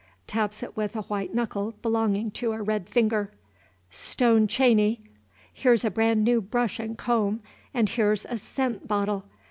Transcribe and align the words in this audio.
(Taps 0.25 0.63
it 0.63 0.75
with 0.75 0.95
a 0.95 1.03
white 1.03 1.31
knuckle 1.35 1.75
belonging 1.83 2.31
to 2.31 2.53
a 2.53 2.61
red 2.63 2.89
finger.) 2.89 3.29
"Stone 3.91 4.47
chaney. 4.47 4.99
Here's 5.53 5.85
a 5.85 5.91
bran' 5.91 6.23
new 6.23 6.41
brush 6.41 6.79
and 6.79 6.97
comb, 6.97 7.41
and 7.71 7.87
here's 7.87 8.25
a 8.25 8.39
scent 8.39 8.87
bottle. 8.87 9.25